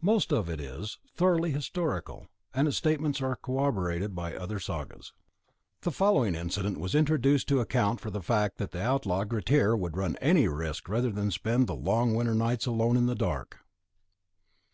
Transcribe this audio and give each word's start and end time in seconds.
Most 0.00 0.32
of 0.32 0.48
it 0.48 0.58
is 0.58 0.96
thoroughly 1.16 1.50
historical, 1.50 2.28
and 2.54 2.66
its 2.66 2.78
statements 2.78 3.20
are 3.20 3.36
corroborated 3.36 4.14
by 4.14 4.34
other 4.34 4.58
Sagas. 4.58 5.12
The 5.82 5.90
following 5.90 6.34
incident 6.34 6.80
was 6.80 6.94
introduced 6.94 7.46
to 7.48 7.60
account 7.60 8.00
for 8.00 8.10
the 8.10 8.22
fact 8.22 8.56
that 8.56 8.70
the 8.70 8.80
outlaw 8.80 9.24
Grettir 9.24 9.76
would 9.76 9.94
run 9.98 10.16
any 10.16 10.48
risk 10.48 10.88
rather 10.88 11.10
than 11.10 11.30
spend 11.30 11.66
the 11.66 11.74
long 11.76 12.14
winter 12.14 12.34
nights 12.34 12.64
alone 12.64 12.96
in 12.96 13.04
the 13.04 13.14
dark. 13.14 13.58